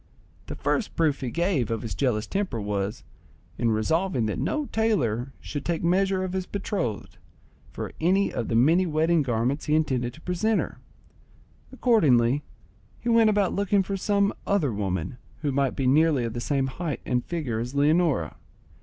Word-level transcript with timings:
The 0.47 0.55
first 0.55 0.95
proof 0.95 1.21
he 1.21 1.29
gave 1.29 1.69
of 1.69 1.83
his 1.83 1.93
jealous 1.93 2.25
temper 2.25 2.59
was, 2.59 3.03
in 3.59 3.69
resolving 3.69 4.25
that 4.25 4.39
no 4.39 4.65
tailor 4.65 5.31
should 5.39 5.63
take 5.63 5.83
measure 5.83 6.23
of 6.23 6.33
his 6.33 6.47
betrothed 6.47 7.19
for 7.71 7.91
any 8.01 8.33
of 8.33 8.47
the 8.47 8.55
many 8.55 8.87
wedding 8.87 9.21
garments 9.21 9.65
he 9.65 9.75
intended 9.75 10.11
to 10.15 10.21
present 10.21 10.59
her. 10.59 10.79
Accordingly, 11.71 12.41
he 12.99 13.09
went 13.09 13.29
about 13.29 13.53
looking 13.53 13.83
for 13.83 13.95
some 13.95 14.33
other 14.47 14.73
woman, 14.73 15.19
who 15.43 15.51
might 15.51 15.75
be 15.75 15.85
nearly 15.85 16.23
of 16.23 16.33
the 16.33 16.41
same 16.41 16.65
height 16.65 17.01
and 17.05 17.23
figure 17.23 17.59
as 17.59 17.75
Leonora. 17.75 18.37